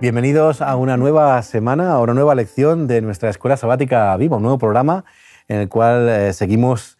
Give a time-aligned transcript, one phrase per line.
[0.00, 4.44] Bienvenidos a una nueva semana, a una nueva lección de nuestra Escuela Sabática Viva, un
[4.44, 5.04] nuevo programa
[5.48, 6.98] en el cual eh, seguimos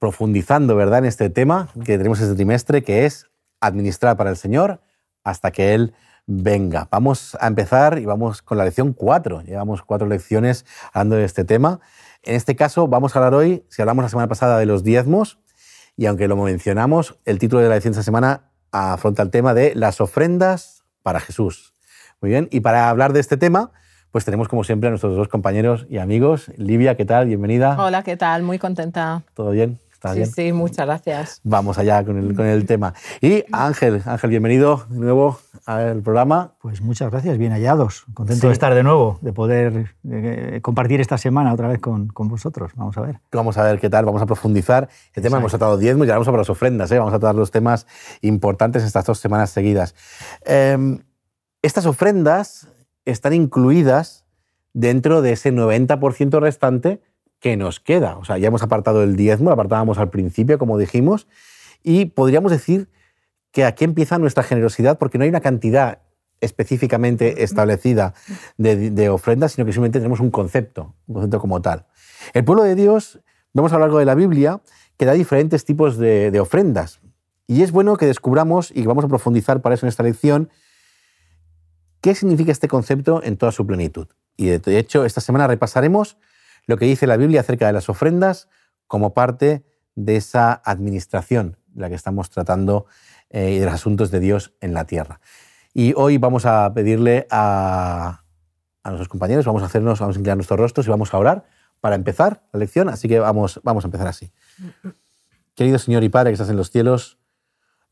[0.00, 0.98] profundizando ¿verdad?
[0.98, 4.80] en este tema que tenemos este trimestre, que es administrar para el Señor
[5.22, 5.94] hasta que Él
[6.26, 6.88] venga.
[6.90, 9.42] Vamos a empezar y vamos con la lección 4.
[9.42, 11.78] Llevamos cuatro lecciones hablando de este tema.
[12.24, 15.38] En este caso vamos a hablar hoy, si hablamos la semana pasada de los diezmos,
[15.96, 19.54] y aunque lo mencionamos, el título de la lección de esta semana afronta el tema
[19.54, 21.77] de las ofrendas para Jesús.
[22.20, 23.70] Muy bien, y para hablar de este tema,
[24.10, 26.50] pues tenemos como siempre a nuestros dos compañeros y amigos.
[26.56, 27.26] Livia, ¿qué tal?
[27.26, 27.76] Bienvenida.
[27.78, 28.42] Hola, ¿qué tal?
[28.42, 29.22] Muy contenta.
[29.34, 29.78] ¿Todo bien?
[29.92, 30.32] ¿Estás sí, bien?
[30.32, 31.40] sí, muchas gracias.
[31.44, 32.92] Vamos allá con el, con el tema.
[33.20, 36.54] Y Ángel, Ángel, bienvenido de nuevo al programa.
[36.60, 38.04] Pues muchas gracias, bien hallados.
[38.14, 38.46] Contento sí.
[38.48, 42.72] de estar de nuevo, de poder de compartir esta semana otra vez con, con, vosotros.
[42.74, 43.20] Vamos a ver.
[43.30, 44.84] Vamos a ver qué tal, vamos a profundizar.
[44.84, 45.22] El Exacto.
[45.22, 46.90] tema hemos tratado diezmos y ahora vamos a por las ofrendas.
[46.90, 46.98] ¿eh?
[46.98, 47.86] Vamos a tratar los temas
[48.22, 49.94] importantes estas dos semanas seguidas.
[50.44, 50.98] Eh,
[51.62, 52.68] estas ofrendas
[53.04, 54.24] están incluidas
[54.72, 57.00] dentro de ese 90% restante
[57.40, 58.16] que nos queda.
[58.18, 61.26] O sea, ya hemos apartado el diezmo, lo apartábamos al principio, como dijimos,
[61.82, 62.88] y podríamos decir
[63.52, 66.00] que aquí empieza nuestra generosidad porque no hay una cantidad
[66.40, 68.14] específicamente establecida
[68.56, 71.86] de, de, ofrendas, sino que simplemente tenemos un concepto, un concepto como tal.
[72.34, 73.20] El pueblo de Dios,
[73.52, 74.60] vemos a lo largo de la Biblia,
[74.96, 77.00] que da diferentes tipos de, de ofrendas.
[77.48, 80.50] Y es bueno que descubramos, y vamos a profundizar para eso en esta lección,
[82.00, 84.08] qué significa este concepto en toda su plenitud.
[84.36, 86.16] Y de hecho, esta semana repasaremos
[86.66, 88.48] lo que dice la Biblia acerca de las ofrendas
[88.86, 89.64] como parte
[89.94, 92.86] de esa administración de la que estamos tratando
[93.30, 95.20] eh, y de los asuntos de Dios en la tierra.
[95.74, 98.22] Y hoy vamos a pedirle a,
[98.82, 101.44] a nuestros compañeros, vamos a hacernos, vamos a inclinar nuestros rostros y vamos a orar
[101.80, 104.30] para empezar la lección, así que vamos, vamos a empezar así.
[105.54, 107.17] Querido Señor y Padre que estás en los cielos,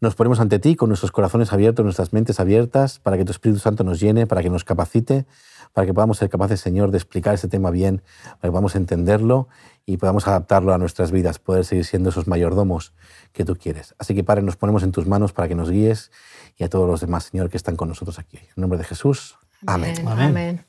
[0.01, 3.61] nos ponemos ante ti con nuestros corazones abiertos, nuestras mentes abiertas, para que tu Espíritu
[3.61, 5.27] Santo nos llene, para que nos capacite,
[5.73, 9.49] para que podamos ser capaces, Señor, de explicar este tema bien, para que podamos entenderlo
[9.87, 12.93] y podamos adaptarlo a nuestras vidas, poder seguir siendo esos mayordomos
[13.33, 13.95] que tú quieres.
[13.99, 16.11] Así que, Padre, nos ponemos en tus manos para que nos guíes
[16.57, 18.37] y a todos los demás, Señor, que están con nosotros aquí.
[18.39, 19.39] En nombre de Jesús.
[19.67, 19.97] Amén.
[20.07, 20.29] Amén.
[20.29, 20.67] Amén.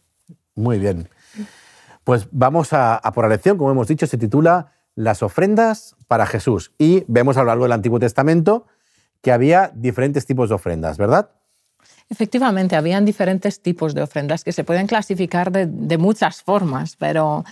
[0.56, 1.10] Muy bien.
[2.06, 6.26] Pues vamos a, a por la lección, como hemos dicho, se titula Las ofrendas para
[6.26, 6.72] Jesús.
[6.78, 8.68] Y vemos a lo largo del Antiguo Testamento
[9.22, 11.30] que había diferentes tipos de ofrendas, ¿verdad?
[12.10, 17.44] Efectivamente, habían diferentes tipos de ofrendas que se pueden clasificar de, de, muchas formas, pero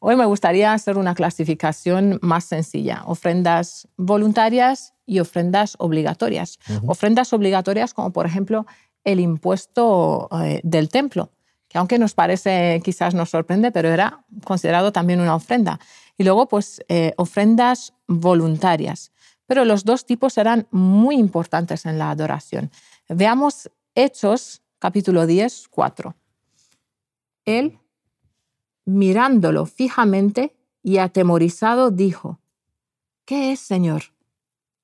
[0.00, 3.04] hoy me gustaría hacer una clasificación más sencilla.
[3.06, 6.58] Ofrendas voluntarias y ofrendas obligatorias.
[6.68, 6.90] Uh -huh.
[6.90, 8.66] Ofrendas obligatorias como por ejemplo
[9.04, 11.30] el impuesto eh, del templo,
[11.68, 15.80] que aunque nos parece, quizás nos sorprende, pero era considerado también una ofrenda.
[16.18, 19.10] Y luego, pues, eh, ofrendas voluntarias
[19.52, 22.70] pero los dos tipos eran muy importantes en la adoración.
[23.06, 26.16] Veamos Hechos, capítulo 10, 4.
[27.44, 27.78] Él,
[28.86, 32.40] mirándolo fijamente y atemorizado, dijo,
[33.26, 34.14] ¿Qué es, Señor?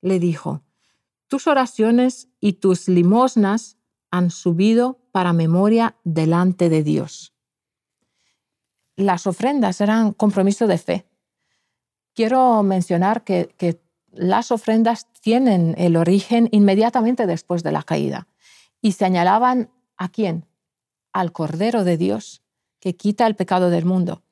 [0.01, 0.61] Le dijo,
[1.27, 3.79] tus oraciones y tus limosnas
[4.11, 7.33] han subido para memoria delante de Dios.
[8.95, 11.09] Las ofrendas eran compromiso de fe.
[12.13, 18.27] Quiero mencionar que, que las ofrendas tienen el origen inmediatamente después de la caída
[18.81, 20.45] y señalaban a quién?
[21.11, 22.41] Al Cordero de Dios
[22.79, 24.23] que quita el pecado del mundo.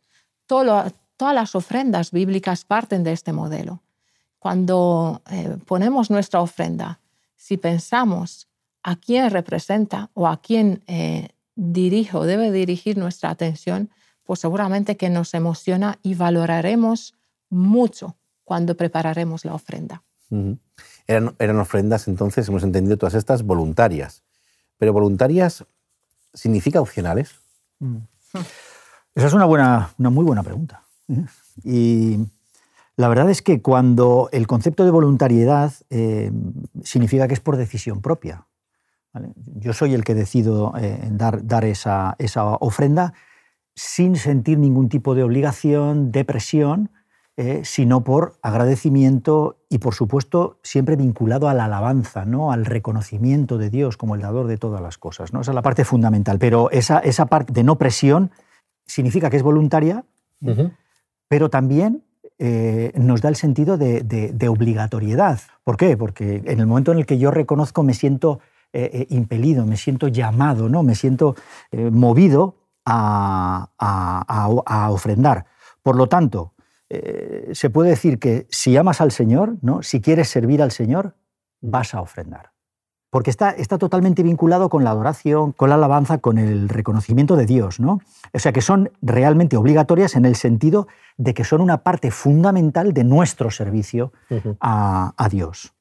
[0.46, 3.84] Todas las ofrendas bíblicas parten de este modelo.
[4.40, 7.00] Cuando eh, ponemos nuestra ofrenda,
[7.36, 8.48] si pensamos
[8.84, 13.90] a quién representa o a quién eh, dirige o debe dirigir nuestra atención,
[14.24, 17.16] pues seguramente que nos emociona y valoraremos
[17.50, 18.16] mucho
[18.48, 20.04] cuando prepararemos la ofrenda.
[20.30, 20.60] Uh -huh.
[21.06, 24.24] eran, eran, ofrendas, entonces, hemos entendido todas estas voluntarias.
[24.78, 25.66] Pero voluntarias
[26.34, 27.36] significa opcionales.
[27.80, 27.98] Mm.
[29.16, 30.84] Esa es una, buena, una muy buena pregunta.
[31.10, 31.26] ¿eh?
[31.66, 32.20] Y
[32.96, 36.32] la verdad es que cuando el concepto de voluntariedad eh,
[36.84, 38.48] significa que es por decisión propia.
[39.12, 39.34] ¿vale?
[39.36, 43.14] Yo soy el que decido eh, dar, dar esa, esa ofrenda
[43.76, 46.92] sin sentir ningún tipo de obligación, de presión,
[47.40, 52.52] eh, sino por agradecimiento y, por supuesto, siempre vinculado a la alabanza, ¿no?
[52.52, 55.34] al reconocimiento de Dios como el dador de todas las cosas.
[55.34, 55.42] ¿no?
[55.42, 56.40] Esa es la parte fundamental.
[56.40, 58.32] Pero esa, esa parte de no presión
[58.88, 60.04] significa que es voluntaria,
[60.42, 60.72] uh -huh.
[61.28, 62.04] pero también
[62.40, 65.40] eh, nos da el sentido de, de, de, obligatoriedad.
[65.64, 65.96] ¿Por qué?
[65.96, 68.40] Porque en el momento en el que yo reconozco me siento
[68.74, 70.82] eh, impelido, me siento llamado, ¿no?
[70.82, 71.36] me siento
[71.72, 75.46] movido a, a, a, a ofrendar.
[75.84, 76.54] Por lo tanto,
[76.90, 79.84] eh, se puede decir que si amas al Señor, ¿no?
[79.84, 81.16] si quieres servir al Señor,
[81.62, 82.52] vas a ofrendar.
[83.10, 87.46] Porque está, está totalmente vinculado con la adoración, con la alabanza, con el reconocimiento de
[87.46, 87.80] Dios.
[87.80, 88.02] ¿no?
[88.34, 90.88] O sea que son realmente obligatorias en el sentido
[91.18, 94.12] de que son una parte fundamental de nuestro servicio
[94.60, 95.74] a, Dios.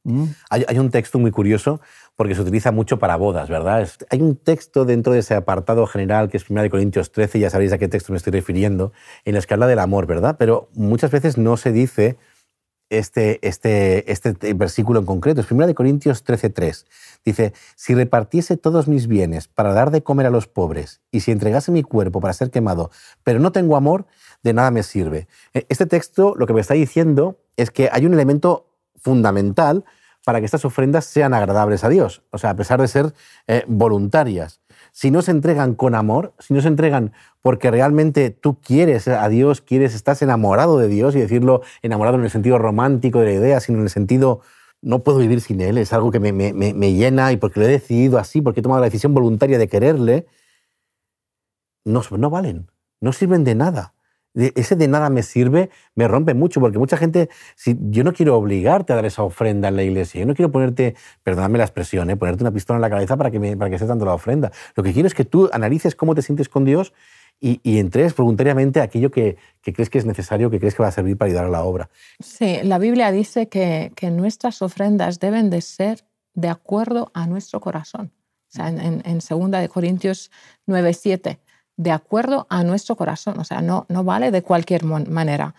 [0.49, 1.81] Hay, un texto muy curioso
[2.17, 3.87] porque se utiliza mucho para bodas, ¿verdad?
[4.11, 7.73] Hay un texto dentro de ese apartado general que es 1 Corintios 13, ya sabéis
[7.73, 8.93] a qué texto me estoy refiriendo,
[9.26, 10.37] en la escala del amor, ¿verdad?
[10.38, 12.17] Pero muchas veces no se dice
[12.91, 15.41] este, este, este versículo en concreto.
[15.41, 16.87] Es 1 Corintios 13.3.
[17.25, 21.33] Dice, si repartiese todos mis bienes para dar de comer a los pobres y si
[21.33, 22.91] entregase mi cuerpo para ser quemado,
[23.25, 24.06] pero no tengo amor,
[24.43, 25.27] de nada me sirve.
[25.55, 29.85] E, este texto lo que me está diciendo es que hay un elemento fundamental
[30.25, 33.15] para que estas ofrendas sean agradables a Dios, o sea, a pesar de ser
[33.47, 34.61] eh, voluntarias.
[34.97, 37.13] Si no se entregan con amor, si no se entregan
[37.43, 42.25] porque realmente tú quieres a Dios, quieres, estás enamorado de Dios, y decirlo enamorado en
[42.25, 44.41] el sentido romántico de la idea, sino en el sentido
[44.81, 47.69] no puedo vivir sin Él, es algo que me, me llena y porque lo he
[47.69, 50.29] decidido así, porque he tomado la decisión voluntaria de quererle,
[51.85, 52.71] no, no valen,
[53.03, 53.96] no sirven de nada
[54.37, 58.37] ese de nada me sirve me rompe mucho, porque mucha gente, si, yo no quiero
[58.37, 62.11] obligarte a dar esa ofrenda en la iglesia, yo no quiero ponerte, perdóname la expresión,
[62.11, 62.17] ¿eh?
[62.17, 64.53] ponerte una pistola en la cabeza para que, me, para que sea tanto la ofrenda.
[64.75, 66.93] Lo que quiero es que tú analices cómo te sientes con Dios
[67.41, 70.93] y, entres voluntariamente a aquello que, crees que es necesario, que crees que va a
[70.93, 71.91] servir para ayudar a la obra.
[72.19, 76.05] Sí, la Biblia dice que, que nuestras ofrendas deben de ser
[76.35, 78.12] de acuerdo a nuestro corazón.
[78.49, 80.31] O sea, en, en, en 2 Corintios
[80.67, 81.41] 9, 7
[81.76, 85.55] de acuerdo a nuestro corazón, o sea, no, no vale de cualquier manera.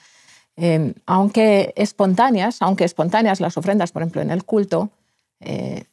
[0.55, 4.89] Em, aunque espontáneas, aunque espontáneas las ofrendas, por ejemplo, en el culto,
[5.39, 5.85] eh,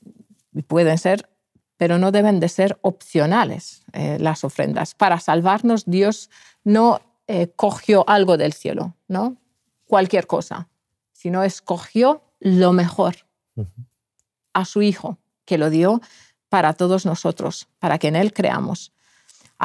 [0.67, 1.29] pueden ser,
[1.77, 4.95] pero no deben de ser opcionales eh, las ofrendas.
[4.95, 6.31] Para salvarnos, Dios
[6.65, 9.37] no eh, cogió algo del cielo, ¿no?
[9.87, 10.69] Cualquier cosa,
[11.13, 13.17] sino escogió lo mejor
[14.55, 16.01] a su Hijo, que lo dio
[16.49, 18.94] para todos nosotros, para que en Él creamos.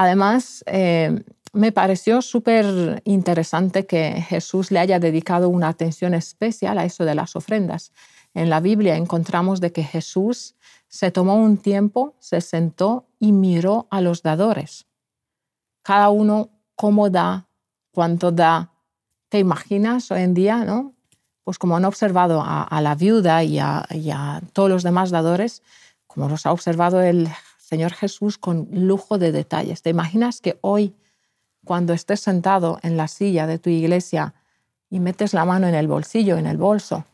[0.01, 6.86] Además, eh, me pareció súper interesante que Jesús le haya dedicado una atención especial a
[6.86, 7.92] eso de las ofrendas.
[8.34, 10.56] En la Biblia encontramos de que Jesús
[10.88, 14.88] se tomó un tiempo, se sentó y miró a los dadores.
[15.81, 17.50] Cada uno cómo da,
[17.92, 18.72] cuánto da.
[19.28, 20.94] ¿Te imaginas hoy en día, no?
[21.44, 25.62] Pues como han observado a, la viuda y a, y a, todos los demás dadores,
[26.07, 27.28] como los ha observado el
[27.69, 29.83] Señor Jesús con lujo de detalles.
[29.83, 30.95] ¿Te imaginas que hoy,
[31.63, 34.33] cuando estés sentado en la silla de tu iglesia
[34.89, 37.06] y metes la mano en el bolsillo, en el bolso,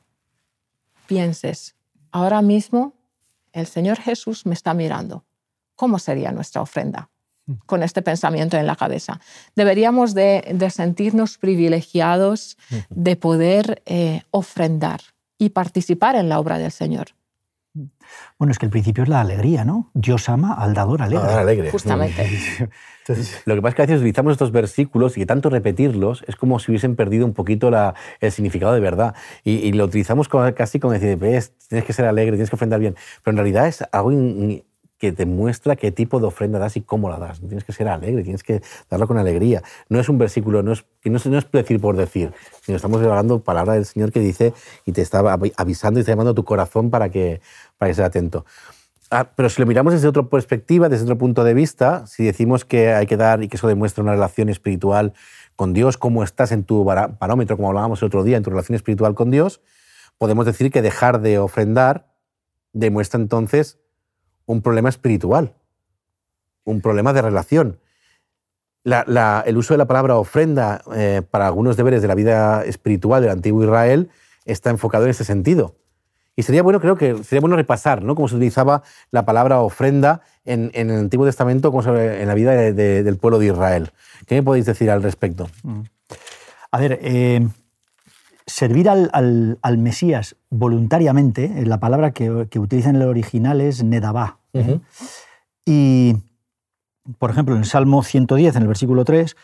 [1.07, 1.75] pienses,
[2.09, 2.93] ahora mismo
[3.51, 5.25] el Señor Jesús me está mirando.
[5.75, 7.09] ¿Cómo sería nuestra ofrenda?
[7.67, 9.19] con este pensamiento en la cabeza.
[9.55, 12.57] Deberíamos de, sentirnos privilegiados
[12.89, 15.01] de poder eh, ofrendar
[15.37, 17.09] y participar en la obra del Señor.
[18.39, 19.91] Bueno, es que el principio es la alegría, ¿no?
[19.93, 21.27] Dios ama al dador alegre.
[21.27, 21.71] alegre.
[21.71, 22.69] Justamente.
[23.45, 26.35] lo que pasa es que a veces utilizamos estos versículos y que tanto repetirlos es
[26.35, 27.69] como si hubiesen perdido un poquito
[28.19, 29.15] el significado de verdad.
[29.43, 32.95] Y, lo utilizamos casi como decir, ves, tienes que ser alegre, tienes que ofrendar bien.
[33.23, 34.11] Pero en realidad es algo
[35.05, 37.39] que te muestra qué tipo de ofrenda das y cómo la das.
[37.39, 39.61] Tienes que ser alegre, tienes que darlo con alegría.
[39.87, 43.01] No es un versículo, no es, no es, no es decir por decir, sino estamos
[43.03, 45.19] hablando palabra del Señor que dice y te está
[45.57, 47.39] avisando y está llamando a tu corazón para que,
[47.77, 48.45] para que atento.
[49.11, 52.65] Ah, pero si lo miramos desde otra perspectiva, desde otro punto de vista, si decimos
[52.65, 55.13] que hay que dar y que eso demuestra una relación espiritual
[55.55, 56.83] con Dios, cómo estás en tu
[57.19, 59.61] parámetro, como hablábamos el otro día, en tu relación espiritual con Dios,
[60.17, 62.07] podemos decir que dejar de ofrendar
[62.73, 63.79] demuestra entonces
[64.45, 65.53] un problema espiritual,
[66.63, 67.79] un problema de relación.
[68.83, 73.31] el uso de la palabra ofrenda eh, para algunos deberes de la vida espiritual del
[73.31, 74.09] antiguo Israel
[74.45, 75.75] está enfocado en ese sentido.
[76.35, 78.13] Y sería bueno, creo que sería bueno repasar, ¿no?
[78.13, 83.39] Cómo se utilizaba la palabra ofrenda en, el Antiguo Testamento, en la vida del pueblo
[83.39, 83.91] de Israel.
[84.27, 85.47] ¿Qué me podéis decir al respecto?
[85.63, 85.81] Mm.
[86.71, 87.47] A ver, eh,
[88.47, 94.39] servir al, Mesías voluntariamente, eh, la palabra que, que, utiliza en el original es nedabá.
[94.53, 94.79] ¿eh?
[95.65, 96.17] Y,
[97.17, 99.35] por ejemplo, en el Salmo 110, en el versículo 3,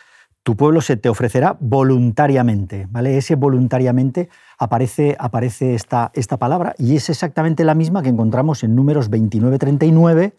[0.42, 2.86] tu pueblo se te ofrecerá voluntariamente.
[2.90, 3.16] ¿vale?
[3.16, 4.28] Ese voluntariamente
[4.58, 10.34] aparece, aparece esta, esta palabra y es exactamente la misma que encontramos en números 29-39,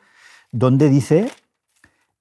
[0.51, 1.29] donde dice,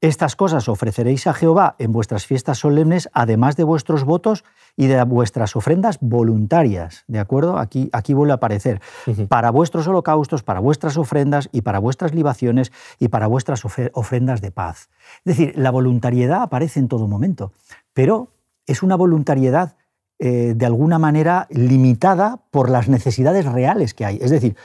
[0.02, 4.42] estas cosas ofreceréis a Jehová en vuestras fiestas solemnes, además de vuestros votos
[4.76, 7.04] y de vuestras ofrendas voluntarias.
[7.06, 7.56] ¿De acuerdo?
[7.56, 8.80] Aquí, aquí vuelve a aparecer.
[9.28, 14.50] Para vuestros holocaustos, para vuestras ofrendas y para vuestras libaciones y para vuestras ofrendas de
[14.50, 14.90] paz.
[15.24, 17.52] Es decir, la voluntariedad aparece en todo momento,
[17.92, 18.32] pero
[18.66, 19.76] es una voluntariedad
[20.18, 24.18] eh, de alguna manera limitada por las necesidades reales que hay.
[24.20, 24.56] Es decir,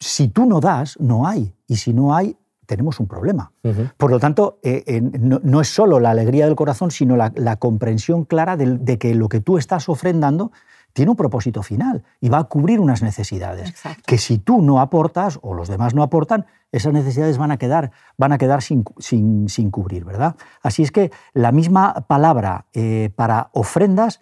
[0.00, 1.54] si tú no das, no hay.
[1.66, 3.52] Y si no hay, tenemos un problema.
[3.96, 8.56] Por lo tanto, eh, no, es solo la alegría del corazón, sino la, comprensión clara
[8.56, 10.52] de, que lo que tú estás ofrendando
[10.92, 13.74] tiene un propósito final y va a cubrir unas necesidades.
[14.06, 17.92] Que si tú no aportas o los demás no aportan, esas necesidades van a quedar,
[18.16, 20.36] van a quedar sin, sin, cubrir, ¿verdad?
[20.62, 24.20] Así es que la misma palabra eh, para ofrendas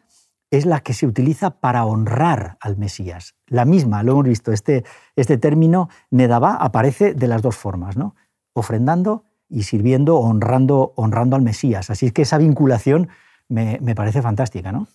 [0.52, 3.34] es la que se utiliza para honrar al Mesías.
[3.46, 4.84] La misma, lo hemos visto, este,
[5.16, 8.14] este término Nedabá aparece de las dos formas, ¿no?
[8.54, 11.90] Ofrendando y sirviendo, honrando, honrando al Mesías.
[11.90, 13.08] Así es que esa vinculación
[13.48, 14.88] me, parece fantástica, ¿no?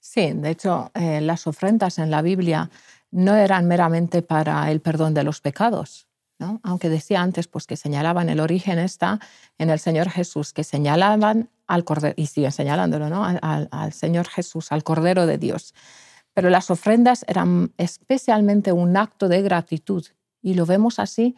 [0.00, 2.70] Sí, de hecho, eh, las ofrendas en la Biblia
[3.10, 6.06] no eran meramente para el perdón de los pecados,
[6.38, 6.60] ¿no?
[6.62, 9.18] aunque decía antes pues, que señalaban el origen está
[9.56, 13.24] en el Señor Jesús, que señalaban al Cordero, y siguen señalándolo, ¿no?
[13.24, 15.74] al, Señor Jesús, al Cordero de Dios.
[16.34, 20.06] Pero las ofrendas eran especialmente un acto de gratitud
[20.40, 21.36] y lo vemos así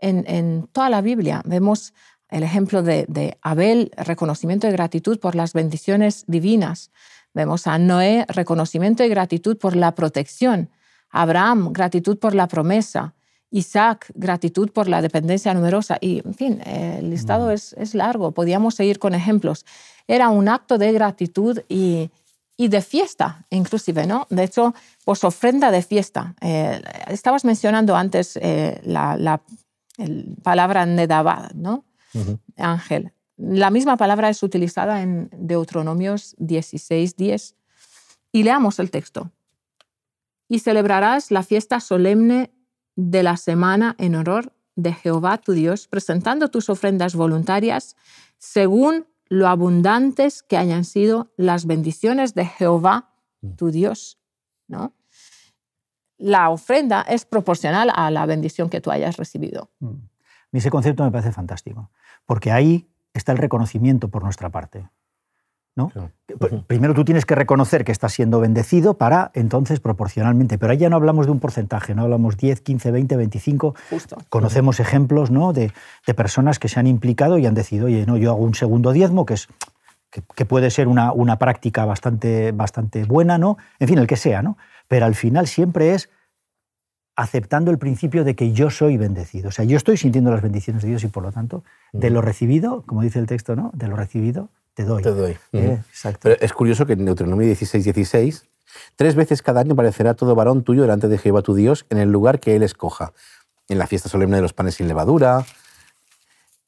[0.00, 1.42] en, toda la Biblia.
[1.44, 1.92] Vemos
[2.28, 6.90] el ejemplo de, de, Abel, reconocimiento y gratitud por las bendiciones divinas.
[7.34, 10.70] Vemos a Noé, reconocimiento y gratitud por la protección.
[11.10, 13.14] Abraham, gratitud por la promesa.
[13.50, 15.98] Isaac, gratitud por la dependencia numerosa.
[16.00, 17.50] Y, en fin, el listado mm.
[17.50, 19.66] es, es, largo, podíamos seguir con ejemplos.
[20.06, 22.10] Era un acto de gratitud y,
[22.60, 24.26] y de fiesta, inclusive, ¿no?
[24.28, 24.74] De hecho,
[25.06, 26.34] pues ofrenda de fiesta.
[26.42, 29.40] Eh, estabas mencionando antes eh, la, la
[30.42, 31.84] palabra nedabad, ¿no?
[32.56, 33.12] Ángel.
[33.36, 37.54] La misma palabra es utilizada en Deuteronomios 16.10.
[38.32, 39.32] Y leamos el texto.
[40.48, 42.52] Y celebrarás la fiesta solemne
[42.96, 47.96] de la semana en honor de Jehová tu Dios, presentando tus ofrendas voluntarias
[48.38, 53.52] según lo abundantes que hayan sido las bendiciones de Jehová mm.
[53.52, 54.18] tu Dios.
[54.66, 54.94] ¿no?
[56.20, 59.70] La ofrenda es proporcional a la bendición que tú hayas recibido.
[59.80, 59.94] Mm.
[60.52, 61.90] Ese concepto me parece fantástico,
[62.26, 64.88] porque ahí está el reconocimiento por nuestra parte.
[66.66, 70.90] Primero tú tienes que reconocer que estás siendo bendecido para entonces proporcionalmente, pero ahí ya
[70.90, 73.74] no hablamos de un porcentaje, no hablamos 10, 15, 20, 25.
[74.28, 75.52] Conocemos ejemplos ¿no?
[75.52, 75.72] de,
[76.16, 79.24] personas que se han implicado y han decidido, oye, no, yo hago un segundo diezmo,
[79.24, 79.48] que, es,
[80.10, 83.56] que, puede ser una, una, práctica bastante, bastante buena, ¿no?
[83.78, 84.58] en fin, el que sea, ¿no?
[84.90, 86.10] Pero al final siempre es
[87.14, 89.50] aceptando el principio de que yo soy bendecido.
[89.50, 92.20] O sea, yo estoy sintiendo las bendiciones de Dios y por lo tanto, de lo
[92.20, 93.70] recibido, como dice el texto, ¿no?
[93.72, 95.04] De lo recibido, te doy.
[95.04, 95.36] Te doy.
[95.52, 96.28] Eh, exacto.
[96.28, 98.46] es curioso que en Deuteronomio 16, 16,
[98.96, 102.10] tres veces cada año aparecerá todo varón tuyo delante de Jehová tu Dios en el
[102.10, 103.12] lugar que él escoja.
[103.68, 105.44] En la fiesta solemne de los panes sin levadura,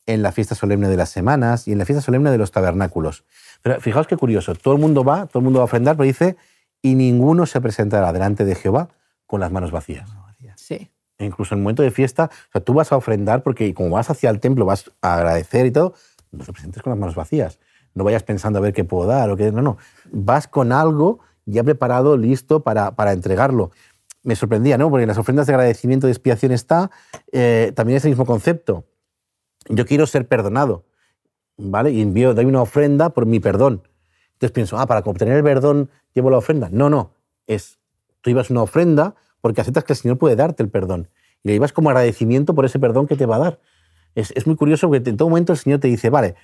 [0.07, 3.25] en la fiesta solemne de las semanas y en la fiesta solemne de los tabernáculos.
[3.63, 6.07] Pero fijaos qué curioso, todo el mundo va, todo el mundo va a ofrendar, pero
[6.07, 6.37] dice,
[6.83, 8.89] y ninguno se presentará delante de Jehová
[9.27, 10.11] con las manos vacías.
[10.57, 10.91] Sí.
[11.19, 13.91] E incluso en el momento de fiesta, o sea, tú vas a ofrendar porque como
[13.91, 15.95] vas hacia el templo, vas a agradecer y todo,
[16.33, 17.59] no te presentes con las manos vacías
[17.95, 19.53] no vayas pensando a ver qué puedo dar o qué.
[19.53, 19.79] No, no.
[20.11, 23.71] Vas con algo ya preparado, listo para, para entregarlo.
[24.23, 24.89] Me sorprendía, ¿no?
[24.89, 26.91] Porque en las ofrendas de agradecimiento y expiación está
[27.33, 28.85] eh, también ese mismo concepto.
[29.69, 30.85] Yo quiero ser perdonado,
[31.57, 31.91] ¿vale?
[31.91, 33.83] Y envío, doy una ofrenda por mi perdón.
[34.43, 36.69] Entonces pienso, ah, para obtener el perdón llevo la ofrenda.
[36.73, 37.13] No, no.
[37.47, 37.79] Es,
[38.23, 41.09] tú ibas una ofrenda porque aceptas que el Señor puede darte el perdón.
[41.45, 43.61] Y le ibas como agradecimiento por ese perdón que te va a dar.
[44.17, 46.35] Es, es muy curioso porque en todo momento el Señor te dice, vale,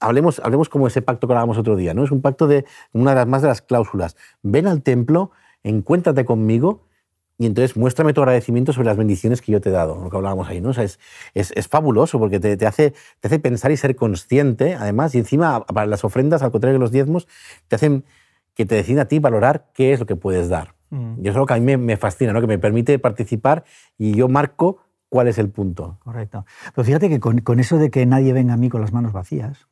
[0.00, 2.02] hablemos, hablemos como ese pacto que hablábamos otro día, ¿no?
[2.02, 4.16] Es un pacto de una de las más de las cláusulas.
[4.42, 5.30] Ven al templo,
[5.62, 6.88] encuéntrate conmigo
[7.38, 10.16] y entonces muéstrame tu agradecimiento sobre las bendiciones que yo te he dado, lo que
[10.16, 10.70] hablábamos ahí, ¿no?
[10.70, 10.98] O sea, es,
[11.34, 15.64] es, fabuloso porque te, te, hace, te hace pensar y ser consciente, además, y encima
[15.66, 17.26] para las ofrendas, al contrario que los diezmos,
[17.68, 18.04] te hacen
[18.54, 20.74] que te decida a ti valorar qué es lo que puedes dar.
[20.90, 21.14] Mm.
[21.18, 22.40] Y eso es lo que a mí me, me fascina, ¿no?
[22.40, 23.64] Que me permite participar
[23.98, 25.98] y yo marco cuál es el punto.
[26.02, 26.44] Correcto.
[26.74, 29.68] Pero fíjate que con, eso de que nadie venga a mí con las manos vacías,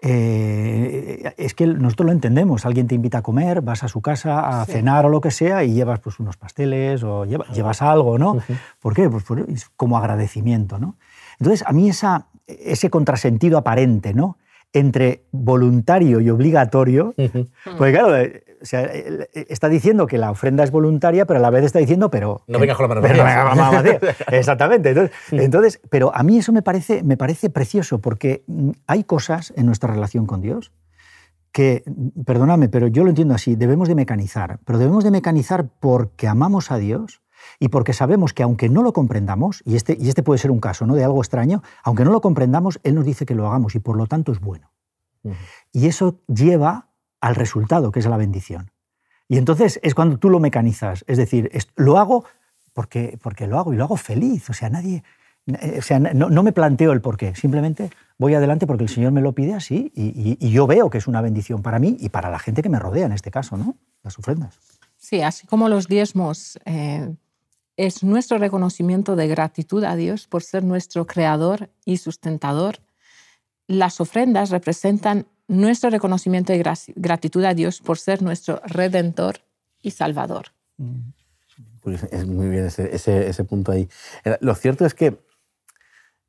[0.00, 2.66] eh, es que nosotros lo entendemos.
[2.66, 5.64] Alguien te invita a comer, vas a su casa a cenar o lo que sea
[5.64, 8.38] y llevas pues, unos pasteles o llevas algo, ¿no?
[8.80, 9.08] ¿Por qué?
[9.08, 9.24] Pues
[9.76, 10.96] como agradecimiento, ¿no?
[11.38, 14.38] Entonces, a mí esa, ese contrasentido aparente, ¿no?
[14.78, 17.14] Entre voluntario y obligatorio,
[17.78, 18.14] porque claro,
[19.32, 22.42] está diciendo que la ofrenda es voluntaria, pero a la vez está diciendo, pero...
[22.46, 23.88] No vengas con la mano
[24.30, 25.10] Exactamente.
[25.30, 29.66] Entonces, pero a mí eso me parece, me parece precioso, porque mm, hay cosas en
[29.66, 30.72] nuestra relación con Dios
[31.52, 31.84] que,
[32.26, 36.70] perdóname, pero yo lo entiendo así, debemos de mecanizar, pero debemos de mecanizar porque amamos
[36.70, 37.22] a Dios
[37.58, 40.60] y porque sabemos que aunque no lo comprendamos, y este, y este puede ser un
[40.60, 40.94] caso ¿no?
[40.94, 43.96] de algo extraño, aunque no lo comprendamos, Él nos dice que lo hagamos y por
[43.96, 44.70] lo tanto es bueno.
[45.72, 48.70] Y eso lleva al resultado, que es la bendición.
[49.28, 52.24] Y entonces es cuando tú lo mecanizas, es decir, lo hago
[52.72, 54.48] porque, porque lo hago y lo hago feliz.
[54.50, 55.02] O sea, nadie,
[55.78, 59.12] o sea, no, no me planteo el por qué, simplemente voy adelante porque el Señor
[59.12, 62.08] me lo pide así y, y, yo veo que es una bendición para mí y
[62.08, 63.76] para la gente que me rodea en este caso, ¿no?
[64.02, 64.58] Las ofrendas.
[64.96, 67.14] Sí, así como los diezmos eh,
[67.76, 72.78] es nuestro reconocimiento de gratitud a Dios por ser nuestro creador y sustentador,
[73.66, 76.64] las ofrendas representan nuestro reconocimiento de
[76.96, 79.40] gratitud a Dios por ser nuestro redentor
[79.82, 80.46] y salvador.
[81.82, 83.88] Pues es muy bien ese, ese, ese punto ahí.
[84.24, 85.18] Eh, lo cierto es que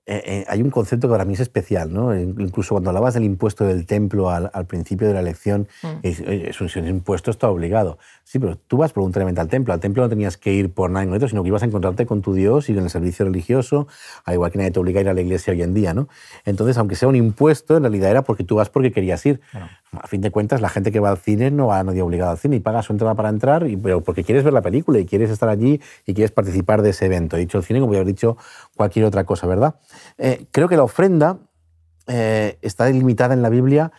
[0.10, 2.18] eh, eh, hay un concepto que para mí es especial, ¿no?
[2.18, 5.88] Incluso cuando hablabas del impuesto del templo al, principio de la elección, mm.
[6.02, 8.00] es, un, impuesto está obligado.
[8.30, 9.74] Sí, pero tú vas voluntariamente al templo.
[9.74, 12.22] Al templo no tenías que ir por nada en sino que ibas a encontrarte con
[12.22, 13.88] tu Dios y en el servicio religioso,
[14.26, 16.10] al igual que nadie te obliga a ir a la iglesia hoy en día, ¿no?
[16.44, 19.40] Entonces, aunque sea un impuesto, en realidad era porque tú vas porque querías ir
[19.94, 22.32] a fin de cuentas, la gente que va al cine no va a nadie obligado
[22.32, 25.00] al cine y paga su entrada para entrar, y, pero porque quieres ver la película
[25.00, 27.38] y quieres estar allí y quieres participar de ese evento.
[27.38, 28.36] He dicho el cine como haber dicho
[28.76, 29.76] cualquier otra cosa, ¿verdad?
[30.18, 31.38] Eh, creo que la ofrenda
[32.08, 33.94] eh, está delimitada en la Biblia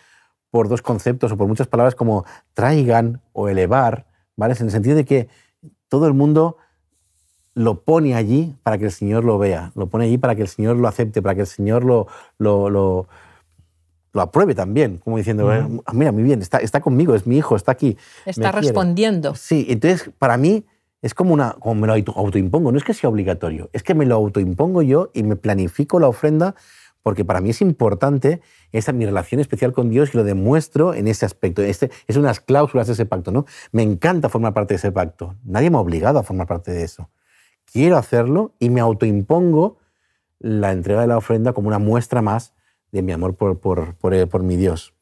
[0.51, 4.05] por dos conceptos o por muchas palabras como traigan o elevar,
[4.39, 4.55] ¿vale?
[4.59, 5.29] En el sentido de que
[5.89, 6.57] todo el mundo
[7.55, 10.49] lo pone allí para que el Señor lo vea, lo pone allí para que el
[10.49, 12.07] Señor lo acepte, para que el Señor lo,
[12.39, 13.09] lo, lo
[14.13, 17.37] lo apruebe también, como diciendo, eh, ah, mira, muy bien, está, está conmigo, es mi
[17.37, 17.97] hijo, está aquí.
[18.25, 19.35] Está respondiendo.
[19.35, 20.65] Sí, entonces para mí
[21.03, 24.07] es como, una, como me lo autoimpongo, no es que sea obligatorio, es que me
[24.07, 26.55] lo autoimpongo yo y me planifico la ofrenda
[27.03, 28.41] porque para mí es importante
[28.73, 31.63] esa mi relación especial con Dios y lo demuestro en ese aspecto.
[31.63, 33.47] Este, es unas cláusulas de ese pacto, ¿no?
[33.73, 35.37] Me encanta formar parte de ese pacto.
[35.45, 37.11] Nadie me ha obligado a formar parte de eso.
[37.65, 39.79] Quiero hacerlo y me autoimpongo
[40.39, 42.55] la entrega de la ofrenda como una muestra más
[42.93, 44.95] de mi amor por, por, por, eh, por mi Dios.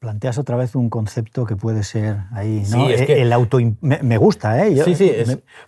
[0.00, 2.86] Planteas otra vez un concepto que puede ser ahí, ¿no?
[2.86, 4.82] Sí, es que, el auto me, gusta, ¿eh?
[4.82, 5.12] sí, sí,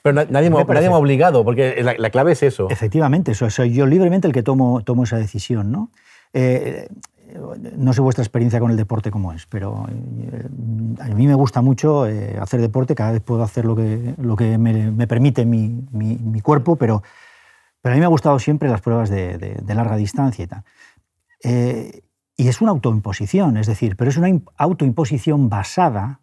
[0.01, 2.71] pero nadie me, nadie me ha obligado, porque la, clave es eso.
[2.71, 5.91] Efectivamente, eso, soy yo libremente el que tomo, tomo esa decisión, ¿no?
[6.33, 6.89] Eh,
[7.77, 10.49] no sé vuestra experiencia con el deporte cómo es, pero eh,
[11.01, 12.05] a mí me gusta mucho
[12.41, 16.17] hacer deporte, cada vez puedo hacer lo que, lo que me, me permite mi, mi,
[16.17, 17.03] mi, cuerpo, pero,
[17.83, 20.49] pero a mí me ha gustado siempre las pruebas de, de, de larga distancia y
[20.49, 20.65] tal.
[21.45, 22.03] Eh,
[22.43, 26.21] y es una autoimposición, es decir, pero es una autoimposición basada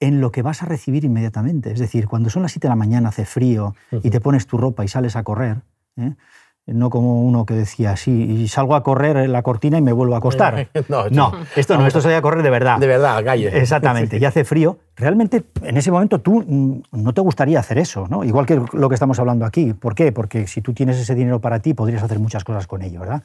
[0.00, 1.70] en lo que vas a recibir inmediatamente.
[1.70, 4.58] Es decir, cuando son las 7 de la mañana, hace frío y te pones tu
[4.58, 5.62] ropa y sales a correr,
[5.96, 6.14] ¿eh?
[6.72, 9.92] No como uno que decía, sí, y salgo a correr en la cortina y me
[9.92, 10.68] vuelvo a acostar.
[10.88, 11.06] no,
[11.56, 12.78] esto no, esto se a correr de verdad.
[12.78, 13.48] De verdad, calle.
[13.58, 14.78] Exactamente, y hace frío.
[14.96, 18.24] Realmente, en ese momento tú mm, no te gustaría hacer eso, ¿no?
[18.24, 19.72] Igual que lo que estamos hablando aquí.
[19.72, 20.12] ¿Por qué?
[20.12, 23.22] Porque si tú tienes ese dinero para ti, podrías hacer muchas cosas con ello, ¿verdad?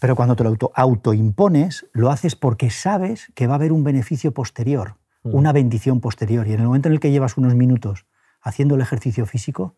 [0.00, 3.84] Pero cuando te lo auto autoimpones, lo haces porque sabes que va a haber un
[3.84, 5.34] beneficio posterior, mm.
[5.34, 6.46] una bendición posterior.
[6.46, 8.06] Y en el momento en el que llevas unos minutos
[8.44, 9.74] haciendo el ejercicio físico,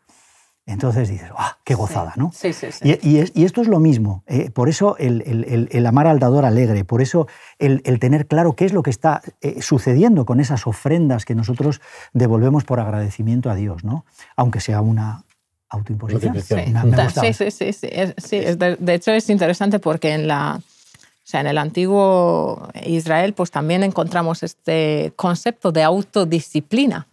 [0.67, 2.13] entonces dices, ¡ah, qué gozada!
[2.17, 2.33] ¿no?
[2.35, 2.99] Sí, sí, sí.
[3.03, 4.25] Y, esto es lo mismo.
[4.27, 5.23] Eh, por eso el,
[5.71, 7.29] el, amar al dador alegre, por eso
[7.61, 11.81] el, tener claro qué es lo que está eh, sucediendo con esas ofrendas que nosotros
[12.13, 14.05] devolvemos por agradecimiento a Dios, ¿no?
[14.35, 15.23] aunque sea una
[15.69, 16.35] autoimposición.
[16.35, 18.39] Sí, sí, sí, sí, sí.
[18.39, 20.61] De, hecho es interesante porque en la...
[20.61, 27.09] O sea, en el antiguo Israel, pues también encontramos este concepto de autodisciplina.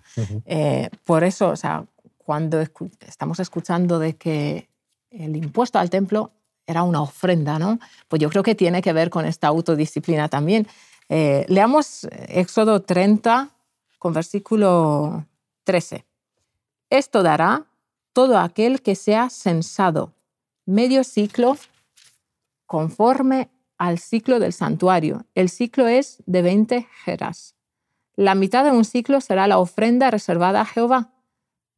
[0.45, 1.85] Eh, por eso, o sea,
[2.25, 4.69] cuando estamos escuchando de que
[5.09, 6.31] el impuesto al templo
[6.65, 7.79] era una ofrenda, ¿no?
[8.07, 10.67] Pues yo creo que tiene que ver con esta autodisciplina también.
[11.09, 13.49] Eh, leamos Éxodo 30
[13.99, 15.25] con versículo
[15.65, 16.05] 13.
[16.89, 17.65] Esto dará
[18.13, 20.13] todo aquel que sea sensado,
[20.65, 21.57] medio ciclo
[22.65, 25.25] conforme al ciclo del santuario.
[25.35, 27.55] El ciclo es de 20 geras.
[28.15, 31.12] La mitad de un ciclo será la ofrenda reservada a Jehová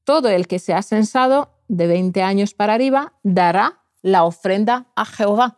[0.06, 5.58] todo el que sea censado de 20 años para arriba dará la ofrenda a Jehová,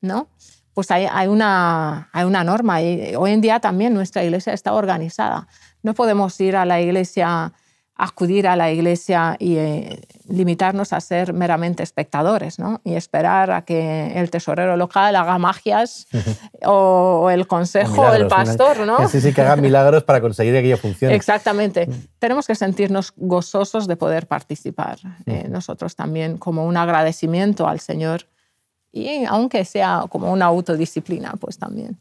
[0.00, 0.28] ¿no?
[0.74, 5.48] Pues hay, una, hay una norma y hoy en día también nuestra iglesia está organizada.
[5.82, 7.54] No podemos ir a la iglesia
[7.96, 12.80] acudir a la iglesia y eh, limitarnos a ser meramente espectadores ¿no?
[12.84, 16.06] y esperar a que el tesorero local haga magias
[16.66, 18.80] o, el consejo o el pastor.
[18.80, 19.08] ¿no?
[19.08, 21.14] Sí, sí, que haga milagros para conseguir que aquello funcione.
[21.14, 21.86] Exactamente.
[21.86, 21.92] Mm.
[22.18, 25.52] Tenemos que sentirnos gozosos de poder participar eh, mm.
[25.52, 28.26] nosotros también como un agradecimiento al Señor
[28.92, 31.98] y aunque sea como una autodisciplina, pues también.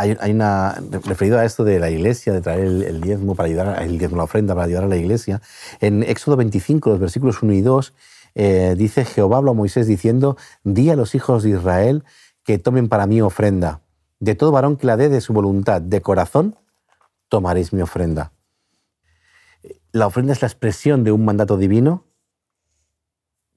[0.00, 3.98] Hay, una, referido a esto de la iglesia, de traer el, diezmo para ayudar, el
[3.98, 5.42] diezmo, la ofrenda para ayudar a la iglesia,
[5.80, 7.94] en Éxodo 25, los versículos 1 y 2,
[8.36, 12.04] eh, dice Jehová habló a Moisés diciendo, di a los hijos de Israel
[12.44, 13.80] que tomen para mí ofrenda.
[14.20, 16.56] De todo varón que la dé de su voluntad, de corazón,
[17.28, 18.32] tomaréis mi ofrenda.
[19.90, 22.04] La ofrenda es la expresión de un mandato divino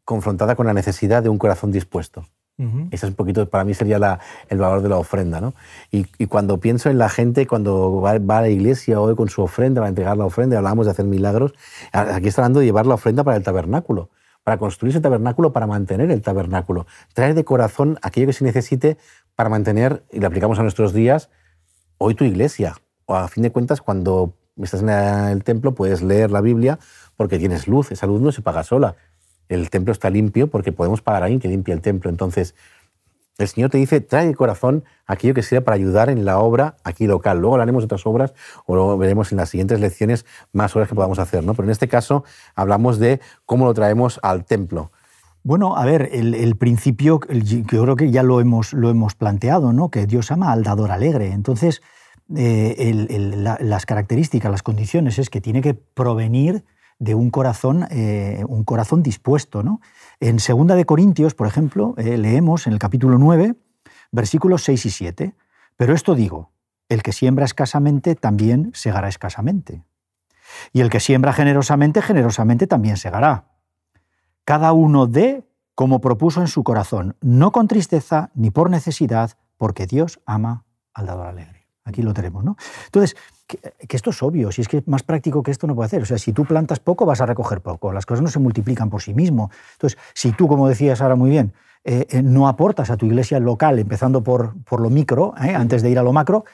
[0.06, 2.26] confrontada con la necesidad de un corazón dispuesto.
[2.92, 4.20] Es un poquito, para mí sería la,
[4.50, 5.42] el valor de la ofrenda.
[5.42, 5.54] ¿no?
[5.92, 9.82] Y, cuando pienso en la gente, cuando va, a la iglesia hoy con su ofrenda,
[9.82, 11.54] va a entregar la ofrenda, hablamos de hacer milagros,
[11.92, 14.10] aquí está hablando de llevar la ofrenda para el tabernáculo,
[14.44, 16.86] para construir ese tabernáculo, para mantener el tabernáculo.
[17.14, 18.98] Traer de corazón aquello que se necesite
[19.36, 21.30] para mantener, y lo aplicamos a nuestros días,
[21.98, 22.76] hoy tu iglesia.
[23.06, 26.80] O a fin de cuentas, cuando estás en el templo, puedes leer la Biblia
[27.18, 28.96] porque tienes luz, esa luz no se paga sola
[29.52, 32.10] el templo está limpio porque podemos pagar a alguien que limpie el templo.
[32.10, 32.56] Entonces,
[33.38, 36.78] el Señor te dice, trae de corazón aquello que sea para ayudar en la obra
[36.84, 37.40] aquí local.
[37.40, 38.34] Luego hablaremos de otras obras
[38.66, 41.44] o luego veremos en las siguientes lecciones más obras que podamos hacer.
[41.44, 41.54] ¿no?
[41.54, 42.24] Pero en este caso
[42.56, 44.92] hablamos de cómo lo traemos al templo.
[45.44, 49.90] Bueno, a ver, el, principio, yo creo que ya lo hemos, lo hemos planteado, ¿no?
[49.90, 51.32] que Dios ama al dador alegre.
[51.32, 51.82] Entonces,
[52.36, 53.08] eh,
[53.60, 56.64] las características, las condiciones es que tiene que provenir
[57.02, 59.64] de un corazón, eh, un corazón dispuesto.
[59.64, 59.82] ¿no?
[60.20, 63.56] En 2 de Corintios, por ejemplo, eh, leemos en el capítulo 9,
[64.12, 65.36] versículos 6 y 7,
[65.78, 66.52] pero esto digo,
[66.90, 69.84] el que siembra escasamente también segará escasamente.
[70.74, 73.46] Y el que siembra generosamente, generosamente también segará.
[74.46, 79.88] Cada uno dé como propuso en su corazón, no con tristeza ni por necesidad, porque
[79.88, 81.61] Dios ama al dador alegre.
[81.84, 82.58] Aquí lo tenemos, ¿no?
[82.86, 83.16] Entonces,
[83.48, 86.04] que, esto es obvio, si es que más práctico que esto no puede hacer.
[86.04, 87.92] O sea, si tú plantas poco, vas a recoger poco.
[87.92, 89.50] Las cosas no se multiplican por sí mismo.
[89.74, 93.40] Entonces, si tú, como decías ahora muy bien, eh, eh, no aportas a tu iglesia
[93.40, 95.56] local, empezando por, por lo micro, ¿eh?
[95.56, 96.46] antes de ir a lo macro,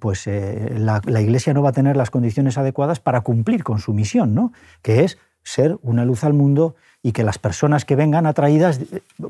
[0.00, 3.94] pues la, la, iglesia no va a tener las condiciones adecuadas para cumplir con su
[3.94, 4.52] misión, ¿no?
[4.82, 8.80] que es ser una luz al mundo y que las personas que vengan atraídas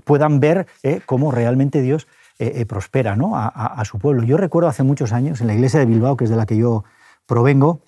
[0.02, 0.66] puedan ver
[1.04, 3.32] cómo realmente Dios eh, eh, prospera ¿no?
[3.34, 4.22] a, su pueblo.
[4.22, 6.58] Yo recuerdo hace muchos años, en la iglesia de Bilbao, que es de la que
[6.58, 6.84] yo
[7.24, 7.80] provengo,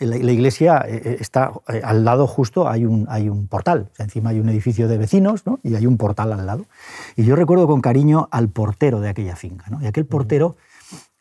[0.00, 1.52] la, la iglesia eh, está
[1.84, 5.60] al lado justo, hay un, hay un portal, encima hay un edificio de vecinos ¿no?
[5.62, 6.66] y hay un portal al lado.
[7.14, 9.66] Y yo recuerdo con cariño al portero de aquella finca.
[9.70, 9.80] ¿no?
[9.80, 10.56] Y aquel portero,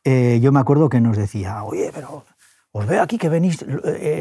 [0.04, 2.26] yo me acuerdo que nos decía, oye, pero
[2.72, 3.64] os veo aquí que venís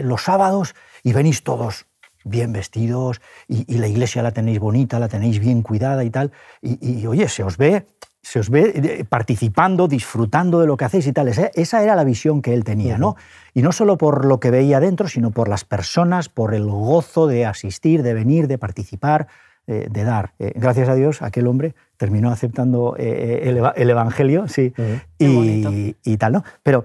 [0.02, 1.86] los sábados y venís todos
[2.26, 6.32] bien vestidos y, la iglesia la tenéis bonita, la tenéis bien cuidada y tal.
[6.60, 7.86] Y, y, oye, se os ve
[8.26, 11.28] se os ve eh, participando, disfrutando de lo que hacéis y tal.
[11.28, 13.14] Esa era la visión que él tenía, ¿no?
[13.54, 17.28] Y no solo por lo que veía dentro, sino por las personas, por el gozo
[17.28, 19.28] de asistir, de venir, de participar,
[19.68, 20.32] eh, de dar.
[20.40, 24.74] Eh, gracias a Dios, aquel hombre terminó aceptando el, Evangelio, sí,
[25.18, 26.44] y, y, tal, ¿no?
[26.64, 26.84] Pero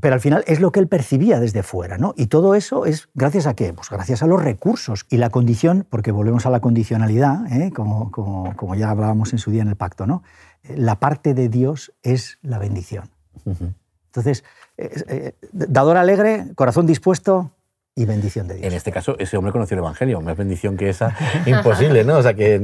[0.00, 2.14] pero al final es lo que él percibía desde fuera, ¿no?
[2.16, 3.72] Y todo eso es gracias a qué?
[3.72, 7.40] Pues gracias a los recursos y la condición, porque volvemos a la condicionalidad,
[7.74, 10.22] como, como, como, ya hablábamos en su día en el pacto, ¿no?
[10.68, 13.10] la parte de Dios es la bendición.
[13.44, 14.44] Entonces,
[14.76, 17.50] eh, dador alegre, corazón dispuesto
[17.94, 18.66] y bendición de Dios.
[18.66, 21.14] En este caso, ese hombre conoció el Evangelio, más bendición que esa,
[21.46, 22.16] imposible, ¿no?
[22.16, 22.58] O sea, que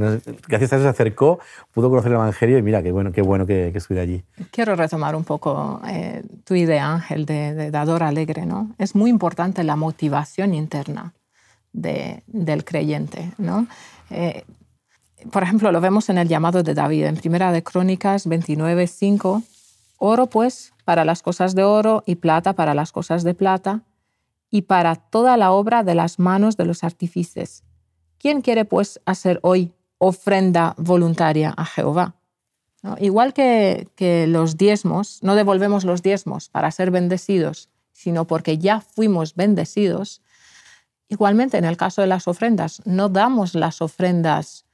[0.47, 1.39] gracias a eso se acercó,
[1.71, 4.23] pudo conocer el Evangelio y mira, qué bueno, qué bueno que, que estuviera allí.
[4.51, 8.73] Quiero retomar un poco eh, tu idea, Ángel, de, dador alegre, ¿no?
[8.79, 11.13] Es muy importante la motivación interna
[11.73, 13.67] del creyente, ¿no?
[14.09, 14.43] Eh,
[15.31, 19.43] por ejemplo, lo vemos en el llamado de David, en Primera de Crónicas 29, 5.
[19.97, 23.81] Oro, pues, para las cosas de oro y plata para las cosas de plata
[24.51, 27.63] y para toda la obra de las manos de los artífices.
[28.17, 32.15] ¿Quién quiere, pues, hacer hoy ofrenda voluntaria a Jehová?
[32.99, 39.35] Igual que, los diezmos, no devolvemos los diezmos para ser bendecidos, sino porque ya fuimos
[39.35, 40.21] bendecidos.
[41.09, 44.65] Igualmente, en el caso de las ofrendas, no damos las ofrendas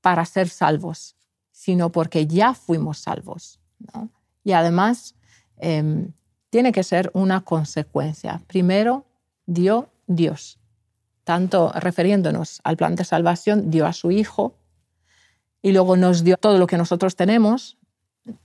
[0.00, 1.16] para ser salvos,
[1.50, 3.58] sino porque ya fuimos salvos.
[4.44, 5.16] Y además,
[5.56, 6.12] em,
[6.50, 8.42] tiene que ser una consecuencia.
[8.46, 9.04] Primero,
[9.46, 10.58] dio Dios.
[11.24, 14.54] Tanto refiriéndonos al plan de salvación, dio a su Hijo
[15.60, 17.76] y luego nos dio todo lo que nosotros tenemos.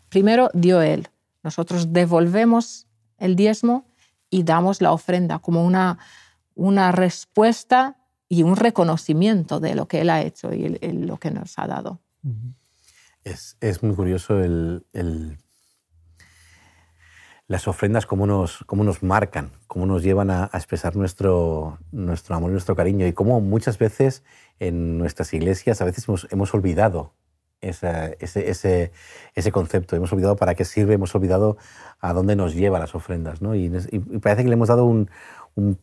[0.09, 1.09] Primero dio Él.
[1.43, 2.87] Nosotros devolvemos
[3.17, 3.85] el diezmo
[4.29, 5.99] y damos la ofrenda como una,
[6.55, 11.57] una respuesta y un reconocimiento de lo que Él ha hecho y lo que nos
[11.59, 11.99] ha dado.
[13.23, 15.37] Es, es muy curioso el, el,
[17.47, 22.49] las ofrendas, cómo nos, cómo nos marcan, cómo nos llevan a, expresar nuestro, nuestro amor
[22.49, 24.23] y nuestro cariño y cómo muchas veces
[24.59, 27.13] en nuestras iglesias a veces hemos, hemos olvidado
[27.61, 28.91] ese, ese,
[29.35, 31.57] ese, concepto, hemos olvidado para qué sirve, hemos olvidado
[31.99, 33.41] a dónde nos lleva las ofrendas.
[33.41, 33.55] ¿no?
[33.55, 35.09] Y, y parece que le hemos dado un,
[35.55, 35.77] un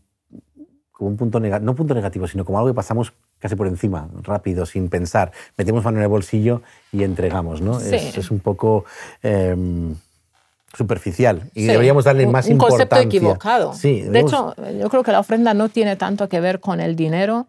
[1.00, 4.66] un punto negativo, no punto negativo, sino como algo que pasamos casi por encima, rápido,
[4.66, 5.32] sin pensar.
[5.56, 7.80] Metemos mano en el bolsillo y entregamos, ¿no?
[7.80, 8.84] Es, un poco
[9.22, 9.94] em,
[10.76, 12.84] superficial y deberíamos darle más importancia.
[12.84, 13.74] Un concepto equivocado.
[13.74, 16.96] Sí, de hecho, yo creo que la ofrenda no tiene tanto que ver con el
[16.96, 17.48] dinero,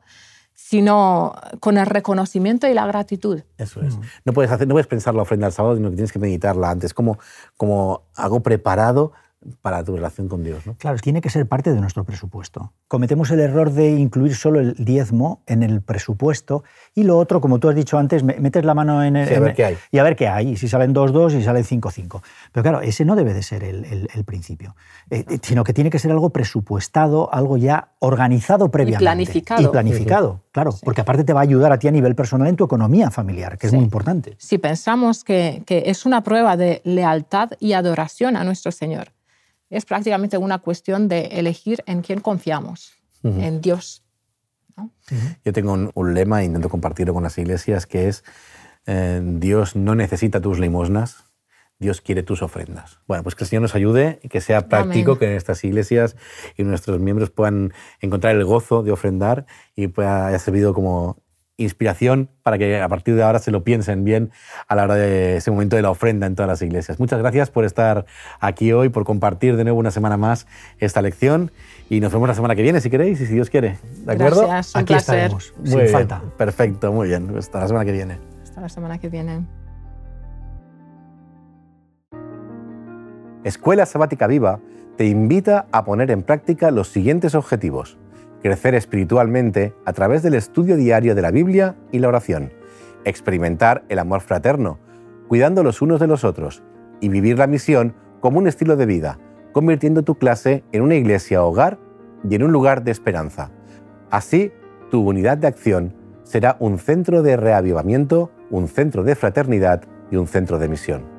[0.54, 3.42] sino con el reconocimiento y la gratitud.
[3.58, 3.98] Eso es.
[4.26, 6.70] No, puedes hacer, no puedes pensar la ofrenda al sábado, sino que tienes que meditarla
[6.70, 7.20] antes, como,
[7.58, 9.12] como algo preparado
[9.62, 10.66] para tu relación con Dios.
[10.68, 10.76] ¿no?
[10.76, 12.74] Claro, tiene que ser parte de nuestro presupuesto.
[12.88, 17.58] Cometemos el error de incluir solo el diezmo en el presupuesto y lo otro, como
[17.60, 19.28] tú has dicho antes, metes la mano en el...
[19.28, 19.78] Sí, a ver qué hay.
[19.92, 22.22] Y a ver qué hay, y si salen 2-2 y salen 5-5.
[22.52, 24.76] Pero claro, ese no debe de ser el, el- el principio,
[25.10, 29.04] Eh, eh, sino que tiene que ser algo presupuestado, algo ya organizado previamente.
[29.04, 29.62] planificado.
[29.62, 32.56] Y planificado, claro, porque aparte te va a ayudar a ti a nivel personal en
[32.56, 33.76] tu economía familiar, que es Sí.
[33.76, 34.36] muy importante.
[34.38, 39.12] Si pensamos que, que es una prueba de lealtad y adoración a nuestro Señor,
[39.72, 44.04] es prácticamente una cuestión de elegir en quién confiamos, en Dios.
[45.44, 48.24] Yo tengo un, un lema, e intento compartirlo con las iglesias, que es
[48.86, 51.26] eh, Dios no necesita tus limosnas,
[51.80, 53.00] Dios quiere tus ofrendas.
[53.08, 55.20] Bueno, pues que el Señor nos ayude y que sea práctico, Amén.
[55.20, 56.16] que nuestras iglesias
[56.58, 61.18] y nuestros miembros puedan encontrar el gozo de ofrendar y pueda haya servido como
[61.62, 64.32] inspiración para que a partir de ahora se lo piensen bien
[64.68, 67.00] a la hora de ese momento de la ofrenda en todas las iglesias.
[67.00, 68.06] Muchas gracias por estar
[68.40, 70.48] aquí hoy, por compartir de nuevo una semana más
[70.80, 71.52] esta lección
[71.90, 73.78] y nos vemos la semana que viene si queréis y si Dios quiere.
[74.06, 74.48] ¿De acuerdo?
[74.48, 75.16] Gracias, un Aquí placer.
[75.16, 76.22] estaremos, Muy sin bien, falta.
[76.38, 77.36] Perfecto, muy bien.
[77.38, 78.18] Hasta la semana que viene.
[78.44, 79.46] Hasta la semana que viene.
[83.44, 84.60] Escuela Sabática Viva
[84.98, 87.98] te invita a poner en práctica los siguientes objetivos.
[88.42, 92.52] Crecer espiritualmente a través del estudio diario de la Biblia y la oración.
[93.06, 94.80] Experimentar el amor fraterno,
[95.28, 96.64] cuidando los unos de los otros.
[97.02, 99.20] Y vivir la misión como un estilo de vida,
[99.52, 101.78] convirtiendo tu clase en una iglesia hogar
[102.28, 103.52] y en un lugar de esperanza.
[104.10, 104.52] Así,
[104.90, 110.28] tu unidad de acción será un centro de reavivamiento, un centro de fraternidad y un
[110.28, 111.11] centro de misión.